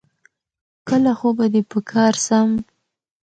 [0.89, 2.49] کله خو به دي په کار سم